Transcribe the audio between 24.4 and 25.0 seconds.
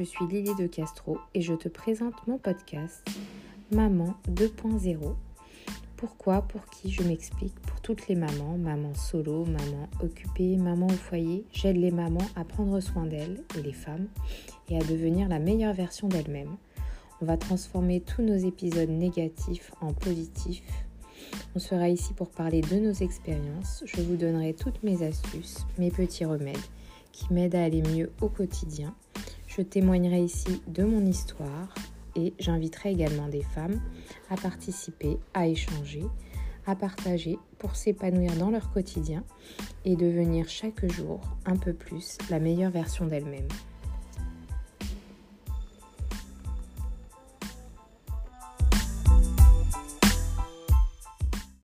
toutes